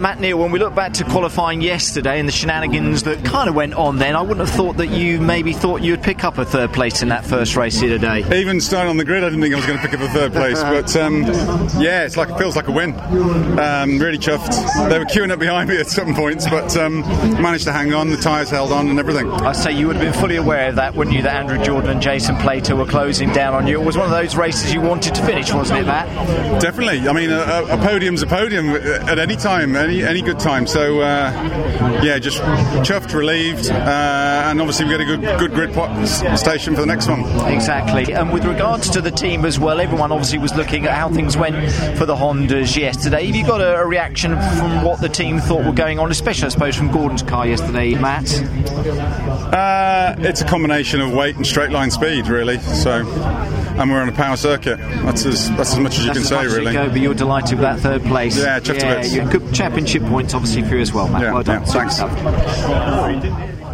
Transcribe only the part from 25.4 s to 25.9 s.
wasn't it,